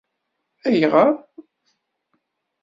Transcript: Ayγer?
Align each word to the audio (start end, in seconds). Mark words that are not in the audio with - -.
Ayγer? 0.65 1.09